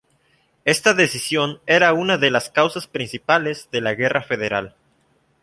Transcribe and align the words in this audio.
Esta 0.65 0.95
decisión 0.95 1.59
era 1.67 1.93
una 1.93 2.17
de 2.17 2.31
las 2.31 2.49
causas 2.49 2.87
principales 2.87 3.69
de 3.71 3.81
la 3.81 3.93
Guerra 3.93 4.23
Federal. 4.23 4.75